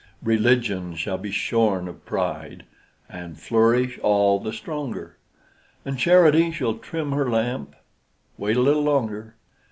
Religion 0.23 0.95
shall 0.95 1.19
be 1.19 1.29
shorn 1.29 1.87
of 1.87 2.07
pride, 2.07 2.63
And 3.07 3.39
flourish 3.39 3.99
all 3.99 4.39
the 4.39 4.51
stronger; 4.51 5.17
And 5.85 5.99
Charity 5.99 6.49
shall 6.51 6.73
trim 6.79 7.11
her 7.11 7.29
lamp; 7.29 7.75
Wait 8.35 8.57
a 8.57 8.61
little 8.61 8.81
longer. 8.81 9.35